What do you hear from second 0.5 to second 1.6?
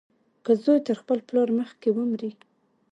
زوى تر خپل پلار